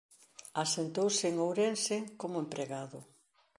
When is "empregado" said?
2.43-2.99